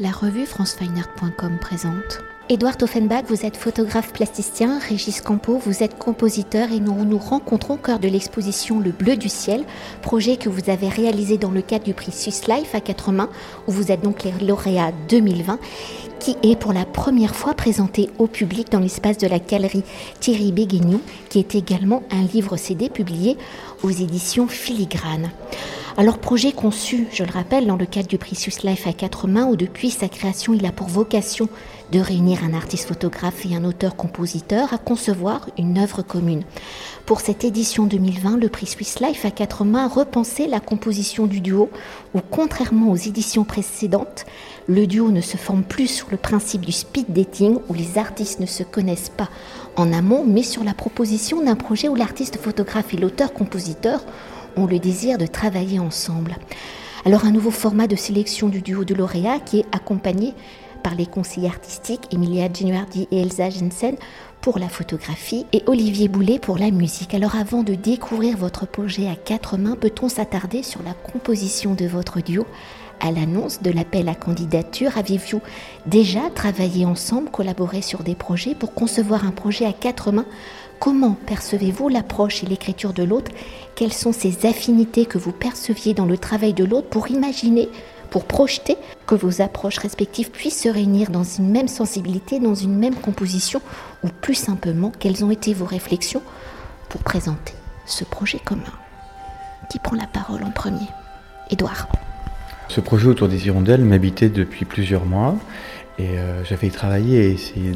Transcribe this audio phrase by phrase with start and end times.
[0.00, 2.20] La revue francefineart.com présente.
[2.48, 7.74] Édouard Offenbach, vous êtes photographe plasticien, Régis Campo, vous êtes compositeur et nous nous rencontrons
[7.74, 9.64] au cœur de l'exposition Le Bleu du Ciel,
[10.00, 13.28] projet que vous avez réalisé dans le cadre du prix Swiss Life à quatre mains,
[13.66, 15.58] où vous êtes donc les lauréats 2020,
[16.20, 19.82] qui est pour la première fois présenté au public dans l'espace de la galerie
[20.20, 23.36] Thierry Béguignon, qui est également un livre CD publié
[23.82, 25.32] aux éditions Filigrane.
[26.00, 29.26] Alors projet conçu, je le rappelle, dans le cadre du prix Swiss Life à quatre
[29.26, 31.48] mains, où depuis sa création, il a pour vocation
[31.90, 36.44] de réunir un artiste photographe et un auteur-compositeur à concevoir une œuvre commune.
[37.04, 41.26] Pour cette édition 2020, le prix Swiss Life à quatre mains a repensé la composition
[41.26, 41.68] du duo,
[42.14, 44.24] où contrairement aux éditions précédentes,
[44.68, 48.38] le duo ne se forme plus sur le principe du speed dating, où les artistes
[48.38, 49.30] ne se connaissent pas
[49.74, 54.04] en amont, mais sur la proposition d'un projet où l'artiste photographe et l'auteur-compositeur
[54.66, 56.36] le désir de travailler ensemble.
[57.04, 60.34] Alors un nouveau format de sélection du duo de lauréats qui est accompagné
[60.82, 63.96] par les conseillers artistiques Emilia Genuardi et Elsa Jensen
[64.40, 67.14] pour la photographie et Olivier Boulet pour la musique.
[67.14, 71.86] Alors avant de découvrir votre projet à quatre mains, peut-on s'attarder sur la composition de
[71.86, 72.46] votre duo
[73.00, 75.40] à l'annonce de l'appel à candidature, aviez-vous
[75.86, 80.26] déjà travaillé ensemble, collaboré sur des projets pour concevoir un projet à quatre mains
[80.78, 83.32] Comment percevez-vous l'approche et l'écriture de l'autre?
[83.74, 87.68] Quelles sont ces affinités que vous perceviez dans le travail de l'autre pour imaginer,
[88.10, 92.76] pour projeter que vos approches respectives puissent se réunir dans une même sensibilité, dans une
[92.76, 93.60] même composition
[94.04, 96.22] Ou plus simplement, quelles ont été vos réflexions
[96.88, 98.62] pour présenter ce projet commun?
[99.70, 100.86] Qui prend la parole en premier?
[101.50, 101.88] Édouard.
[102.68, 105.34] Ce projet autour des hirondelles m'habitait depuis plusieurs mois
[105.98, 107.72] et euh, j'avais travaillé et essayé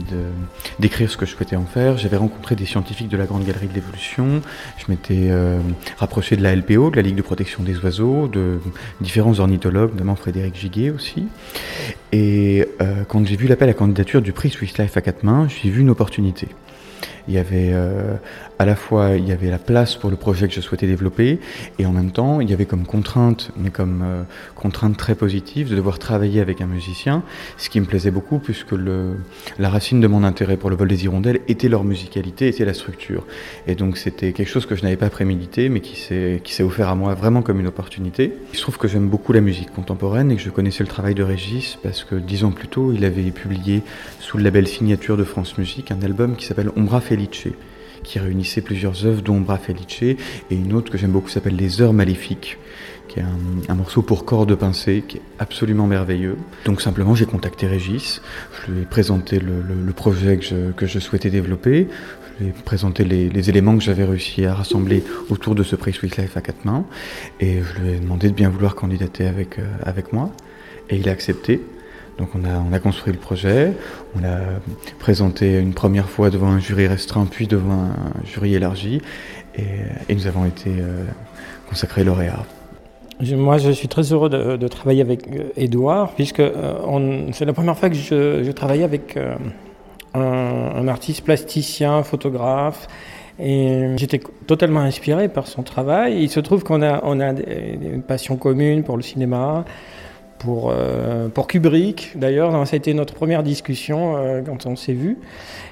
[0.78, 1.98] d'écrire ce que je souhaitais en faire.
[1.98, 4.42] J'avais rencontré des scientifiques de la Grande Galerie de l'Évolution.
[4.78, 5.58] Je m'étais euh,
[5.98, 8.60] rapproché de la LPO, de la Ligue de protection des oiseaux, de
[9.00, 11.26] différents ornithologues, notamment Frédéric Giguet aussi.
[12.12, 15.48] Et euh, quand j'ai vu l'appel à candidature du prix Swiss Life à quatre mains,
[15.48, 16.46] j'ai vu une opportunité.
[17.28, 18.16] Il y avait euh,
[18.58, 21.38] à la fois il y avait la place pour le projet que je souhaitais développer
[21.78, 24.22] et en même temps il y avait comme contrainte, mais comme euh,
[24.54, 27.22] contrainte très positive, de devoir travailler avec un musicien,
[27.56, 29.16] ce qui me plaisait beaucoup puisque le,
[29.58, 32.74] la racine de mon intérêt pour le vol des hirondelles était leur musicalité, était la
[32.74, 33.24] structure.
[33.66, 36.94] Et donc c'était quelque chose que je n'avais pas prémédité, mais qui s'est offert à
[36.94, 38.32] moi vraiment comme une opportunité.
[38.52, 41.14] Il se trouve que j'aime beaucoup la musique contemporaine et que je connaissais le travail
[41.14, 43.82] de Régis parce que dix ans plus tôt il avait publié
[44.20, 47.48] sous le label Signature de France Musique un album qui s'appelle Ombra Felice,
[48.04, 50.18] qui réunissait plusieurs œuvres d'Ombra Felice et
[50.50, 52.58] une autre que j'aime beaucoup s'appelle Les Heures Maléfiques,
[53.08, 53.24] qui est
[53.70, 56.36] un, morceau pour corps de pincée qui est absolument merveilleux.
[56.66, 58.20] Donc simplement j'ai contacté Régis,
[58.52, 61.88] je lui ai présenté le, projet que je, souhaitais développer,
[62.38, 65.94] je lui ai présenté les, éléments que j'avais réussi à rassembler autour de ce prix
[65.94, 66.84] Sweet Life à quatre mains
[67.40, 70.30] et je lui ai demandé de bien vouloir candidater avec, euh, avec moi
[70.90, 71.62] et il a accepté.
[72.18, 73.72] Donc on a, on a construit le projet,
[74.16, 74.40] on l'a
[74.98, 79.00] présenté une première fois devant un jury restreint, puis devant un jury élargi,
[79.56, 81.04] et, nous avons été euh,
[81.68, 82.44] consacrés lauréats.
[83.20, 87.78] Moi, je suis très heureux de, travailler avec Edouard, euh, puisque euh, c'est la première
[87.78, 89.18] fois que je, je travaillais avec
[90.14, 92.88] un, artiste plasticien, photographe,
[93.38, 96.22] et j'étais totalement inspiré par son travail.
[96.22, 99.64] Il se trouve qu'on a, a une passion commune pour le cinéma,
[100.42, 102.12] pour, euh, pour Kubrick.
[102.16, 105.18] D'ailleurs, ça a été notre première discussion euh, quand on s'est vu.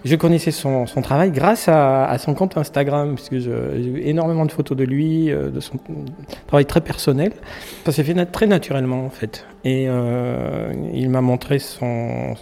[0.05, 4.77] Je connaissais son, travail grâce à, son compte Instagram, puisque j'ai eu énormément de photos
[4.77, 5.79] de lui, euh, de son
[6.47, 7.33] travail très personnel.
[7.85, 9.45] Ça s'est fait très naturellement, en fait.
[9.65, 9.85] Et
[10.95, 12.37] il m'a montré son,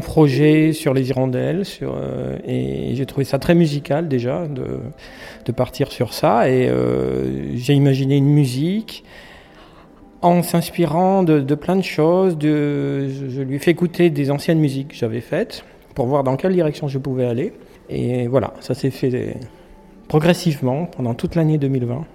[0.00, 1.62] projet sur les hirondelles,
[2.44, 6.50] et j'ai trouvé ça très musical déjà de partir sur ça.
[6.50, 6.68] Et
[7.54, 9.04] j'ai imaginé une musique
[10.24, 12.38] en s'inspirant de, plein de choses.
[12.38, 15.64] De, je, lui ai fait écouter des anciennes musiques que j'avais faites
[15.94, 17.52] pour voir dans quelle direction je pouvais aller.
[17.90, 19.36] Et voilà, ça s'est fait
[20.08, 22.06] progressivement pendant toute l'année 2020.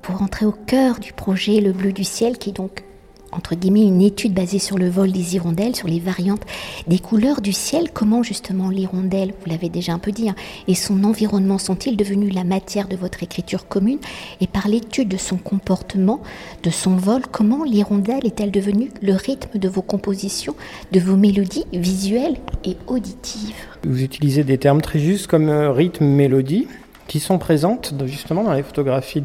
[0.00, 2.84] Pour entrer au cœur du projet Le Bleu du Ciel, qui est donc
[3.32, 6.42] entre guillemets, une étude basée sur le vol des hirondelles, sur les variantes
[6.86, 10.34] des couleurs du ciel, comment justement l'hirondelle, vous l'avez déjà un peu dit, hein,
[10.66, 13.98] et son environnement sont-ils devenus la matière de votre écriture commune?
[14.40, 16.20] Et par l'étude de son comportement,
[16.62, 20.54] de son vol, comment l'hirondelle est-elle devenue le rythme de vos compositions,
[20.92, 23.54] de vos mélodies visuelles et auditives?
[23.84, 26.66] Vous utilisez des termes très justes comme euh, rythme, mélodie,
[27.06, 29.22] qui sont présentes justement dans les photographies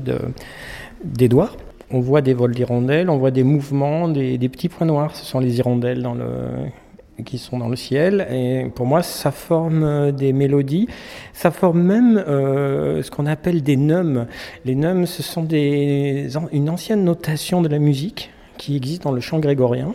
[1.03, 1.57] d'Edouard
[1.91, 5.15] on voit des vols d'hirondelles, on voit des mouvements, des, petits points noirs.
[5.15, 6.07] Ce sont les hirondelles
[7.25, 8.27] qui sont dans le ciel.
[8.31, 10.88] Et pour moi, ça forme euh, des mélodies.
[11.33, 14.25] Ça forme même euh, ce qu'on appelle des nums.
[14.65, 19.39] Les nums, ce sont une ancienne notation de la musique qui existe dans le chant
[19.39, 19.94] grégorien.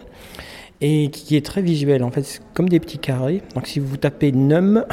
[0.81, 2.05] et qui est très visuel.
[2.05, 3.43] En fait, c'est comme des petits carrés.
[3.55, 4.85] Donc si vous tapez NUM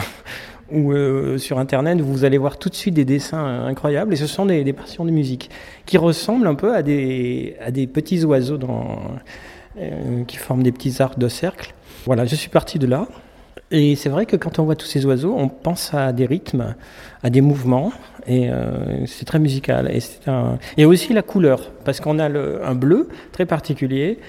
[0.71, 4.13] ou euh, sur Internet, vous allez voir tout de suite des dessins incroyables.
[4.13, 5.49] Et ce sont des, des partitions de musique
[5.85, 8.59] qui ressemblent un peu à des, à des petits oiseaux
[9.77, 11.73] euh, qui forment des petits arcs de cercle.
[12.05, 13.07] Voilà, je suis parti de là.
[13.71, 16.75] Et c'est vrai que quand on voit tous ces oiseaux, on pense à des rythmes,
[17.23, 17.91] à des mouvements,
[18.27, 19.91] et euh, c'est très musical.
[19.91, 20.57] Et, un...
[20.85, 24.19] aussi la couleur, parce qu'on a un bleu très particulier,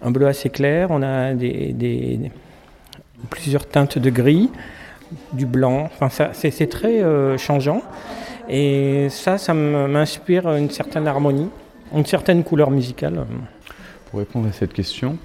[0.00, 2.30] un bleu assez clair, on a des
[3.28, 4.48] plusieurs teintes de gris,
[5.32, 7.82] du blanc, enfin, c'est, très euh, changeant.
[8.48, 11.50] Et ça, ça m'inspire une certaine harmonie,
[11.94, 13.26] une certaine couleur musicale.
[14.10, 15.18] Pour répondre à cette question,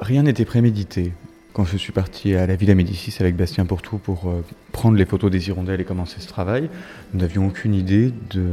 [0.00, 1.12] rien n'était prémédité.
[1.52, 5.04] Quand je suis parti à la Villa Médicis avec Bastien Pourtout pour euh, prendre les
[5.04, 6.70] photos des hirondelles et commencer ce travail,
[7.12, 8.44] nous n'avions aucune idée de,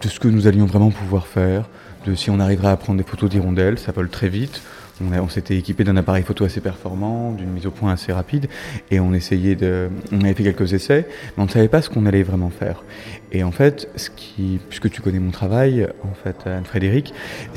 [0.00, 1.68] de ce que nous allions vraiment pouvoir faire,
[2.06, 4.62] de si on arriverait à prendre des photos d'hirondelles, ça vole très vite,
[5.00, 8.48] on, s'était équipé d'un appareil photo assez performant, d'une mise au point assez rapide,
[8.90, 11.06] et on essayait de, on avait fait quelques essais,
[11.36, 12.82] mais on ne savait pas ce qu'on allait vraiment faire.
[13.30, 17.12] Et en fait, ce qui, puisque tu connais mon travail, en fait, Anne-Frédéric,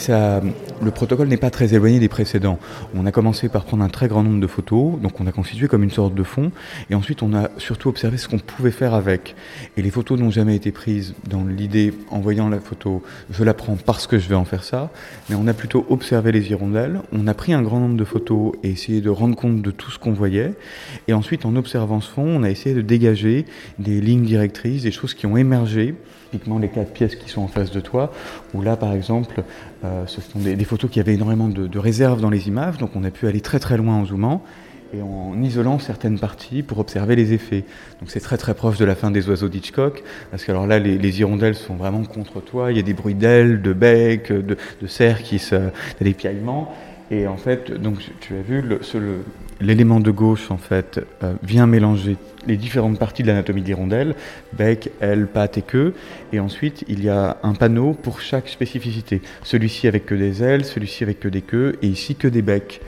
[0.10, 2.60] le protocole n'est pas très éloigné des précédents.
[2.94, 5.68] On a commencé par prendre un très grand nombre de photos, donc on a constitué
[5.68, 6.52] comme une sorte de fond,
[6.90, 9.36] et ensuite on a surtout observé ce qu'on pouvait faire avec.
[9.78, 13.54] Et les photos n'ont jamais été prises dans l'idée, en voyant la photo, je la
[13.54, 14.92] prends parce que je vais en faire ça,
[15.30, 18.54] mais on a plutôt observé les hirondelles, on a pris un grand nombre de photos
[18.64, 20.52] et essayé de rendre compte de tout ce qu'on voyait,
[21.08, 23.46] et ensuite en observant ce fond, on a essayé de dégager
[23.80, 25.61] des lignes directrices, des choses qui ont émergé,
[26.32, 28.12] typiquement les quatre pièces qui sont en face de toi,
[28.54, 29.44] où là par exemple,
[29.84, 32.92] euh, ce sont des, photos qui avaient énormément de, de réserves dans les images, donc
[32.96, 34.44] on a pu aller très très loin en zoomant
[34.94, 37.64] et en isolant certaines parties pour observer les effets.
[38.00, 40.80] Donc c'est très très proche de la fin des oiseaux d'Hitchcock, parce que alors là
[40.80, 44.32] les, les hirondelles sont vraiment contre toi, il y a des bruits d'ailes, de becs,
[44.32, 44.58] de,
[44.88, 45.70] cerfs qui se...
[46.02, 46.74] des piaillements,
[47.10, 48.80] et en fait, donc tu as vu, le-
[49.62, 52.18] l'élément de gauche en fait euh, vient mélanger
[52.48, 54.16] les différentes parties de l'anatomie de l'hirondelle,
[54.54, 55.94] bec, aile, patte et queue,
[56.34, 59.22] et ensuite il y a un panneau pour chaque spécificité.
[59.44, 62.82] Celui-ci avec que des ailes, celui-ci avec que des queues, et ici que des becs.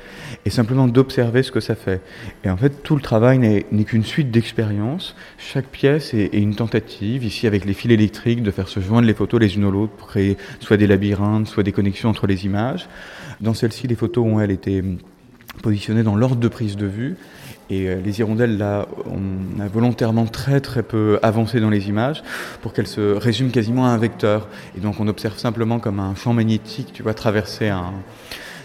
[0.46, 2.02] Et simplement d'observer ce que ça fait.
[2.44, 5.16] Et en fait, tout le travail n'est qu'une suite d'expériences.
[5.38, 9.08] Chaque pièce est, est une tentative, ici avec les fils électriques, de faire se joindre
[9.08, 12.26] les photos les unes aux autres pour créer soit des labyrinthes, soit des connexions entre
[12.26, 12.90] les images.
[13.42, 14.84] Dans celle-ci, les photos ont, elles, été
[15.62, 17.16] positionnées dans l'ordre de prise de vue.
[17.70, 22.24] Et euh, les hirondelles, là, on a volontairement très très peu avancé dans les images
[22.62, 24.48] pour qu'elles se résument quasiment à un vecteur.
[24.78, 27.94] Et donc on observe simplement comme un champ magnétique, tu vois, traverser un,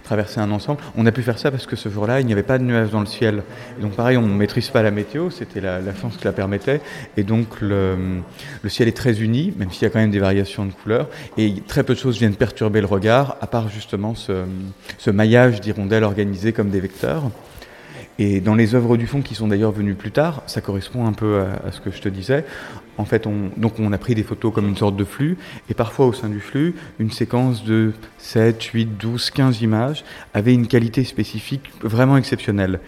[0.09, 0.81] traverser un ensemble.
[0.97, 2.91] On a pu faire ça parce que ce jour-là, il n'y avait pas de nuages
[2.91, 3.43] dans le ciel.
[3.79, 6.33] Et donc pareil, on ne maîtrise pas la météo, c'était la, la chance qui la
[6.33, 6.81] permettait.
[7.19, 8.23] Et donc le,
[8.69, 11.09] ciel est très uni, même s'il y a quand même des variations de couleurs.
[11.37, 14.45] Et très peu de choses viennent perturber le regard, à part justement ce,
[14.97, 17.25] ce maillage d'hirondelles organisées comme des vecteurs.
[18.19, 21.13] Et dans les œuvres du fond qui sont d'ailleurs venues plus tard, ça correspond un
[21.13, 22.45] peu à, à ce que je te disais.
[22.97, 25.39] En fait, on, donc on a pris des photos comme une sorte de flux,
[25.71, 30.05] et parfois au sein du flux, une séquence de 7, 8, 12, 15 images
[30.35, 32.81] avait une qualité spécifique vraiment exceptionnelle.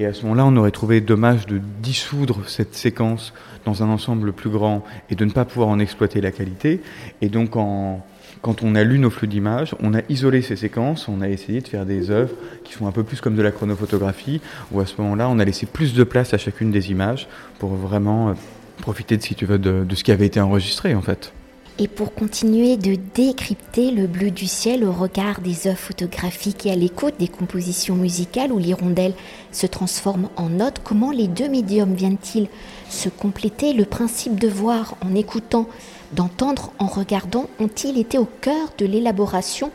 [0.00, 3.32] Et à ce moment-là, on aurait trouvé dommage de dissoudre cette séquence
[3.64, 6.80] dans un ensemble plus grand et de ne pas pouvoir en exploiter la qualité.
[7.20, 8.04] Et donc, en,
[8.40, 11.60] quand on a lu nos flux d'images, on a isolé ces séquences, on a essayé
[11.60, 12.34] de faire des œuvres
[12.64, 14.40] qui sont un peu plus comme de la chronophotographie,
[14.72, 17.28] où à ce moment-là, on a laissé plus de place à chacune des images
[17.58, 18.32] pour vraiment euh,
[18.80, 21.32] profiter, de, de ce qui avait été enregistré en fait.
[21.78, 26.70] Et pour continuer de décrypter le bleu du ciel au regard des œuvres photographiques et
[26.70, 29.14] à l'écoute des compositions musicales où l'hirondelle
[29.52, 32.48] se transforme en note, comment les deux médiums viennent-ils
[32.90, 35.66] se compléter Le principe de voir en écoutant,
[36.12, 39.70] d'entendre en regardant, ont-ils été au cœur de l'élaboration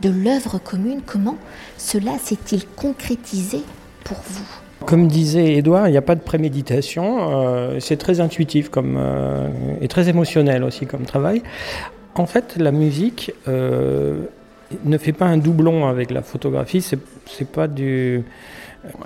[0.00, 1.02] de l'œuvre commune?
[1.04, 1.36] Comment
[1.76, 3.60] cela s'est-il concrétisé
[4.04, 4.61] pour vous?
[4.86, 7.30] Comme disait Edouard, il n'y a pas de préméditation.
[7.30, 9.48] euh, c'est très intuitif euh,
[9.80, 11.42] et très émotionnel aussi comme travail.
[12.14, 14.24] En fait, la musique euh,
[14.84, 16.82] ne fait pas un doublon avec la photographie.
[16.82, 18.22] C'est, pas du.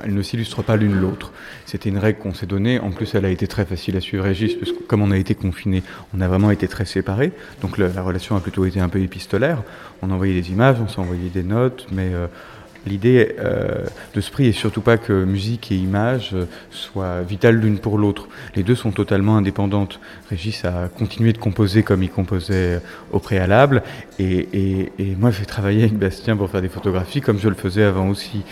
[0.02, 1.32] Elles ne s'illustrent pas l'une l'autre.
[1.66, 2.80] C'était une règle qu'on s'est donnée.
[2.80, 5.16] En plus, elle a été très facile à suivre, Régis, parce que comme on a
[5.18, 5.82] été confinés,
[6.16, 7.32] on a vraiment été très séparés.
[7.60, 9.62] Donc la, la relation a plutôt été un peu épistolaire.
[10.02, 12.10] On envoyait des images, on s'envoyait des notes, mais
[12.86, 17.56] l'idée euh, de ce prix est surtout pas que musique et image euh, soient vitales
[17.56, 18.28] l'une pour l'autre.
[18.54, 20.00] Les deux sont totalement indépendantes.
[20.30, 22.80] Régis a continué de composer comme il composait
[23.12, 23.82] au préalable,
[24.18, 28.08] et, moi j'ai travaillé avec Bastien pour faire des photographies comme je le faisais avant
[28.08, 28.42] aussi.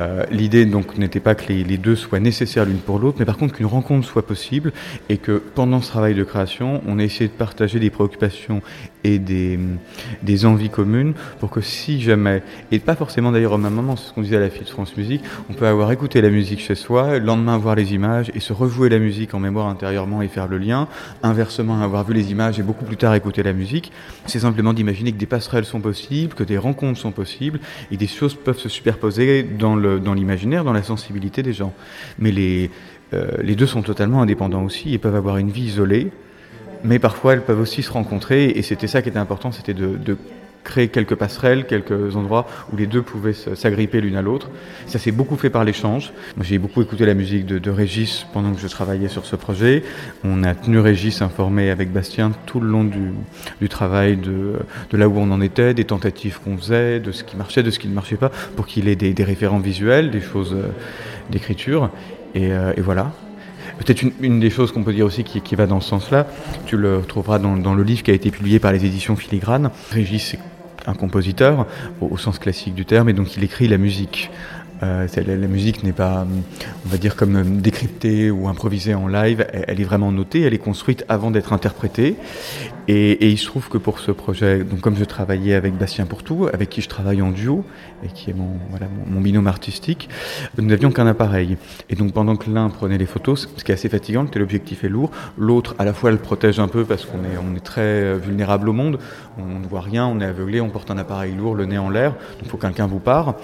[0.00, 3.36] Euh, L'idée donc n'était pas que les, deux soient nécessaires l'une pour l'autre, mais par
[3.36, 4.72] contre qu'une rencontre soit possible
[5.08, 8.62] et que pendant ce travail de création, on ait essayé de partager des préoccupations
[9.04, 9.58] et des,
[10.22, 14.12] des envies communes pour que si jamais, et pas forcément d'ailleurs au même C'est ce
[14.14, 15.22] qu'on disait à la fille de France Musique.
[15.50, 18.54] On peut avoir écouté la musique chez soi, le lendemain voir les images et se
[18.54, 20.88] rejouer la musique en mémoire intérieurement et faire le lien.
[21.22, 23.92] Inversement, avoir vu les images et beaucoup plus tard écouter la musique.
[24.24, 28.06] C'est simplement d'imaginer que des passerelles sont possibles, que des rencontres sont possibles et des
[28.06, 31.74] choses peuvent se superposer dans l'imaginaire, dans, dans la sensibilité des gens.
[32.18, 32.70] Mais les,
[33.12, 36.12] euh, les deux sont totalement indépendants aussi et peuvent avoir une vie isolée,
[36.82, 40.16] mais parfois elles peuvent aussi se rencontrer et c'était ça qui était important, c'était de
[40.66, 44.50] créer quelques passerelles, quelques endroits où les deux pouvaient s'agripper l'une à l'autre.
[44.86, 46.12] Ça s'est beaucoup fait par l'échange.
[46.40, 49.84] J'ai beaucoup écouté la musique de, Régis pendant que je travaillais sur ce projet.
[50.24, 54.56] On a tenu Régis informé avec Bastien tout le long du, travail de,
[54.92, 57.78] là où on en était, des tentatives qu'on faisait, de ce qui marchait, de ce
[57.78, 60.68] qui ne marchait pas, pour qu'il ait des, référents visuels, des choses euh,
[61.30, 61.90] d'écriture.
[62.34, 63.12] Et, euh, et, voilà.
[63.78, 66.26] Peut-être une, des choses qu'on peut dire aussi qui, va dans ce sens-là,
[66.64, 69.70] tu le retrouveras dans, dans, le livre qui a été publié par les éditions Filigrane.
[69.90, 70.36] Régis
[70.86, 71.66] un compositeur
[72.00, 74.30] au, sens classique du terme, et donc il écrit la musique.
[74.82, 76.26] Euh, la, musique n'est pas,
[76.84, 79.46] on va dire, comme décryptée ou improvisée en live.
[79.52, 82.16] Elle, est vraiment notée, elle est construite avant d'être interprétée.
[82.88, 86.48] Et, il se trouve que pour ce projet, donc comme je travaillais avec Bastien Pourtout,
[86.52, 87.64] avec qui je travaille en duo,
[88.04, 90.08] et qui est mon, voilà, mon, binôme artistique,
[90.56, 91.56] nous n'avions qu'un appareil.
[91.90, 94.84] Et donc pendant que l'un prenait les photos, ce qui est assez fatigant, que l'objectif
[94.84, 97.64] est lourd, l'autre à la fois le protège un peu parce qu'on est, on est
[97.64, 98.98] très vulnérable au monde,
[99.38, 101.90] on ne voit rien, on est aveuglé, on porte un appareil lourd, le nez en
[101.90, 103.34] l'air, donc il faut que quelqu'un vous pare.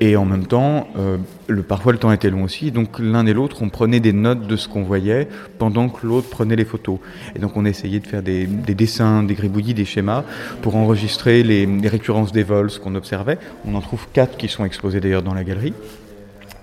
[0.00, 0.57] Et en même temps,
[0.96, 4.12] euh, le, parfois le temps était long aussi, donc l'un et l'autre, on prenait des
[4.12, 6.98] notes de ce qu'on voyait pendant que l'autre prenait les photos.
[7.34, 10.24] Et donc on essayait de faire des, des dessins, des gribouillis, des schémas
[10.62, 13.38] pour enregistrer les, récurrences des vols, ce qu'on observait.
[13.66, 15.74] On en trouve quatre qui sont exposés d'ailleurs dans la galerie.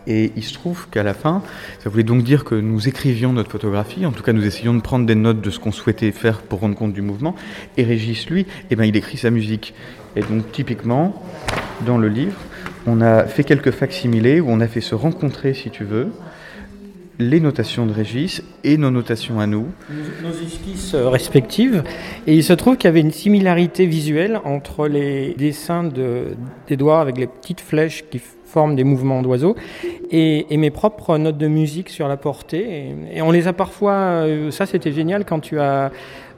[0.07, 1.41] Et il se trouve qu'à la fin,
[1.83, 4.81] ça voulait donc dire que nous écrivions notre photographie, en tout cas nous essayons de
[4.81, 7.35] prendre des notes de ce qu'on souhaitait faire pour rendre compte du mouvement,
[7.75, 9.73] et Régis, lui, eh ben, il écrit sa musique.
[10.15, 11.23] Et donc typiquement,
[11.87, 12.37] dans le livre,
[12.87, 16.11] on a fait quelques facsimilés où on a fait se rencontrer, si tu veux,
[17.19, 19.67] les notations de Régis et nos notations à nous.
[20.21, 21.83] Nos esquisses respectives.
[22.27, 27.01] Et il se trouve qu'il y avait une similarité visuelle entre les dessins d'Edouard de,
[27.01, 29.55] avec les petites flèches qui forment des mouvements d'oiseaux
[30.11, 32.93] et, mes propres notes de musique sur la portée.
[33.11, 34.25] Et, et on les a parfois.
[34.51, 35.91] Ça, c'était génial quand tu as.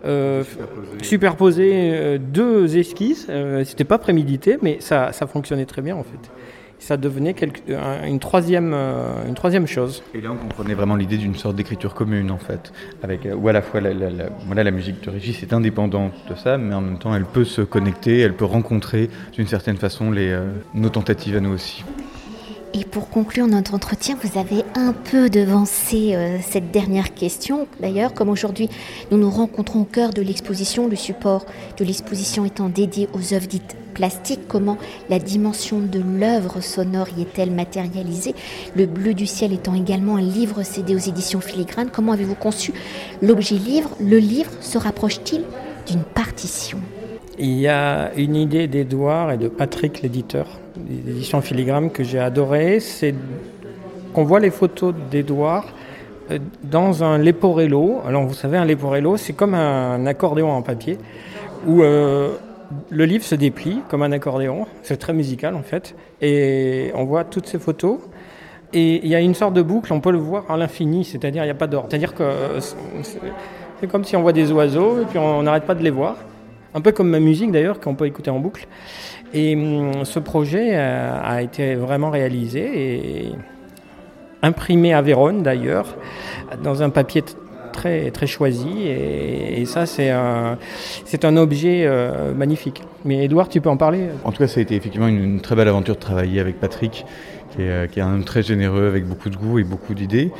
[0.05, 0.43] Euh,
[1.01, 6.03] superposé euh, deux esquisses, euh, c'était pas prémédité, mais ça, ça fonctionnait très bien en
[6.03, 6.31] fait
[6.79, 7.35] ça devenait
[8.05, 8.71] une, troisième,
[9.27, 10.03] une troisième chose.
[10.13, 13.51] Et là, on comprenait vraiment l'idée d'une sorte d'écriture commune, en fait, avec, où à
[13.51, 13.91] la fois la,
[14.45, 17.45] voilà, la musique de Régis est indépendante de ça, mais en même temps, elle peut
[17.45, 20.39] se connecter, elle peut rencontrer d'une certaine façon les,
[20.75, 21.83] nos tentatives à nous aussi.
[22.73, 27.67] Et pour conclure notre entretien, vous avez un peu devancé euh, cette dernière question.
[27.79, 28.69] D'ailleurs, comme aujourd'hui,
[29.09, 31.45] nous nous rencontrons au cœur de l'exposition, le support
[31.77, 34.77] de l'exposition étant dédié aux œuvres dites plastiques, comment
[35.09, 38.35] la dimension de l'œuvre sonore y est-elle matérialisée?
[38.75, 42.73] Le bleu du ciel étant également un livre cédé aux éditions filigranes, comment avez-vous conçu
[43.21, 43.89] l'objet livre?
[43.99, 45.43] Le livre se rapproche-t-il
[45.87, 46.79] d'une partition?
[47.39, 50.47] Il y a une idée d'Edouard et de Patrick, l'éditeur
[51.05, 53.13] l'édition filigrane que j'ai adoré, c'est
[54.13, 55.65] qu'on voit les photos d'Edouard
[56.31, 58.01] euh, dans un leporello.
[58.07, 60.97] Alors vous savez, un leporello, c'est comme un accordéon en papier,
[61.65, 62.35] où euh,
[62.89, 64.65] le livre se déplie comme un accordéon.
[64.83, 65.95] C'est très musical en fait.
[66.21, 67.99] Et on voit toutes ces photos.
[68.73, 71.43] Et il y a une sorte de boucle, on peut le voir à l'infini, c'est-à-dire
[71.43, 71.87] il n'y a pas d'ordre.
[71.89, 72.59] C'est-à-dire que
[73.79, 76.17] c'est comme si on voit des oiseaux et puis on n'arrête pas de les voir.
[76.77, 78.67] Un peu comme ma musique d'ailleurs, qu'on peut écouter en boucle.
[79.33, 83.31] Et hum, ce projet a, a, été vraiment réalisé et
[84.43, 85.97] imprimé à Vérone d'ailleurs,
[86.63, 87.23] dans un papier
[87.73, 88.87] très, très choisi.
[88.87, 90.57] Et, ça, c'est un,
[91.23, 92.83] un objet euh, magnifique.
[93.05, 94.09] Mais Edouard, tu peux en parler?
[94.23, 97.05] En tout cas, ça a été effectivement une très belle aventure de travailler avec Patrick
[97.57, 100.31] qui est, qui est, un homme très généreux avec beaucoup de goût et beaucoup d'idées.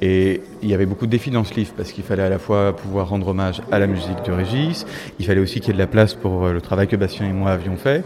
[0.00, 2.38] Et il y avait beaucoup de défis dans ce livre parce qu'il fallait à la
[2.38, 4.86] fois pouvoir rendre hommage à la musique de Régis,
[5.18, 7.32] il fallait aussi qu'il y ait de la place pour le travail que Bastien et
[7.32, 8.04] moi avions fait.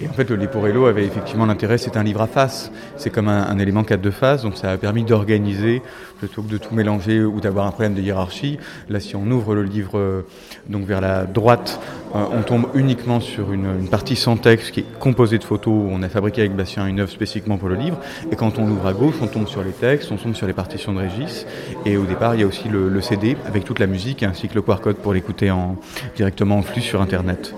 [0.00, 2.70] Et en fait, le Leporello avait effectivement l'intérêt, c'est un livre à face.
[2.96, 5.82] C'est comme un, élément 4 de face, donc ça a permis d'organiser
[6.18, 8.58] plutôt que de tout mélanger ou d'avoir un problème de hiérarchie.
[8.88, 10.22] Là, si on ouvre le livre euh,
[10.68, 11.80] donc vers la droite,
[12.14, 15.74] euh, on tombe uniquement sur une, partie sans texte qui est composée de photos.
[15.90, 17.98] On a fabriqué avec Bastien une œuvre spécifiquement pour le livre.
[18.30, 20.52] Et quand on ouvre à gauche, on tombe sur les textes, on tombe sur les
[20.52, 21.46] partitions de Régis.
[21.86, 24.54] Et au départ, il y a aussi le, CD avec toute la musique ainsi que
[24.54, 25.76] le QR code pour l'écouter en,
[26.16, 27.54] directement en flux sur Internet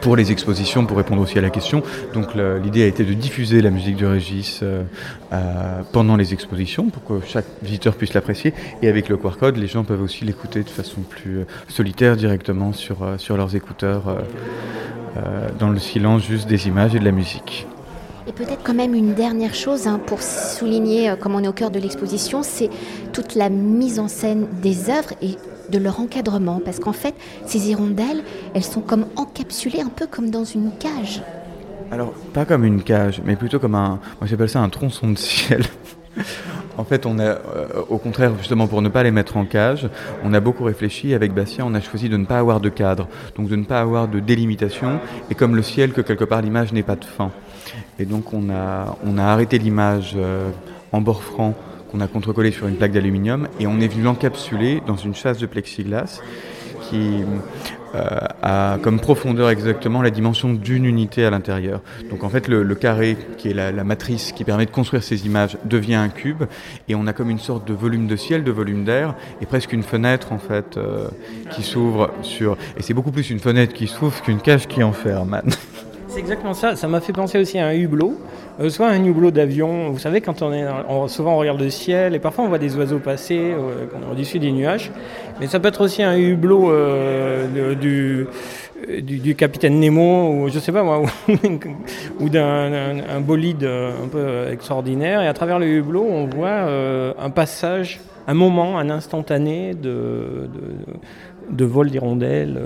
[0.00, 1.82] pour les expositions, pour répondre aussi à la question.
[2.12, 4.82] Donc l'idée a été de diffuser la musique de Régis euh,
[5.32, 8.54] euh, pendant les expositions pour que chaque visiteur puisse l'apprécier.
[8.82, 12.16] Et avec le QR code, les gens peuvent aussi l'écouter de façon plus euh, solitaire
[12.16, 14.02] directement sur, sur leurs écouteurs,
[15.58, 17.68] dans le silence juste des images et de la musique.
[18.26, 21.52] Et peut-être quand même une dernière chose hein, pour souligner, euh, comme on est au
[21.52, 22.70] cœur de l'exposition, c'est
[23.12, 25.36] toute la mise en scène des œuvres et
[25.70, 26.60] de leur encadrement.
[26.64, 27.14] Parce qu'en fait,
[27.44, 28.22] ces hirondelles,
[28.54, 31.22] elles sont comme encapsulées un peu comme dans une cage.
[31.90, 34.00] Alors, pas comme une cage, mais plutôt comme un.
[34.20, 35.62] Moi, j'appelle ça un tronçon de ciel.
[36.76, 37.38] En fait, on a, euh,
[37.88, 39.88] au contraire, justement pour ne pas les mettre en cage,
[40.24, 41.14] on a beaucoup réfléchi.
[41.14, 43.80] Avec Bastien, on a choisi de ne pas avoir de cadre, donc de ne pas
[43.80, 44.98] avoir de délimitation,
[45.30, 47.30] et comme le ciel, que quelque part l'image n'ait pas de fin.
[47.98, 50.50] Et donc, on a, on a arrêté l'image euh,
[50.92, 51.54] en bord franc
[51.90, 55.38] qu'on a contrecollé sur une plaque d'aluminium, et on est venu l'encapsuler dans une chasse
[55.38, 56.20] de plexiglas
[56.88, 57.22] qui
[57.94, 58.08] euh,
[58.42, 61.80] a comme profondeur exactement la dimension d'une unité à l'intérieur.
[62.10, 65.56] Donc en fait le, carré qui est la, matrice qui permet de construire ces images
[65.64, 66.44] devient un cube
[66.88, 69.72] et on a comme une sorte de volume de ciel, de volume d'air et presque
[69.72, 71.08] une fenêtre en fait euh,
[71.52, 75.40] qui s'ouvre sur et c'est beaucoup plus une fenêtre qui s'ouvre qu'une cage qui enferme.
[76.14, 76.76] C'est exactement ça.
[76.76, 78.16] Ça m'a fait penser aussi à un hublot.
[78.60, 79.90] Euh, soit un hublot d'avion.
[79.90, 80.64] Vous savez, quand on est,
[81.08, 84.52] souvent on regarde le ciel et parfois on voit des oiseaux passer euh, au-dessus des
[84.52, 84.92] nuages.
[85.40, 88.28] Mais ça peut être aussi un hublot euh, du,
[89.02, 91.02] du, capitaine Nemo ou je sais pas moi,
[92.20, 95.20] ou, d'un bolide un peu extraordinaire.
[95.20, 96.68] Et à travers le hublot, on voit
[97.18, 102.60] un passage, un moment, un instantané de, de, de vol d'hirondelles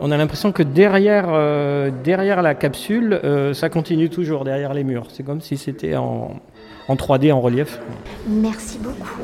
[0.00, 4.84] on a l'impression que derrière, euh, derrière la capsule, euh, ça continue toujours derrière les
[4.84, 5.08] murs.
[5.12, 6.40] C'est comme si c'était en,
[6.88, 7.80] 3D, en relief.
[8.26, 9.22] Merci beaucoup.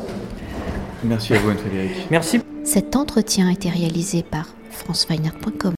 [1.04, 2.08] Merci à vous, Anne-Frédéric.
[2.10, 2.40] Merci.
[2.64, 5.70] Cet entretien a été réalisé par franceweiner.com.